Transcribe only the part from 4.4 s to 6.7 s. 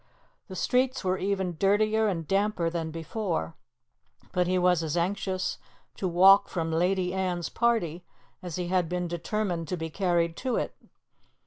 he was as anxious to walk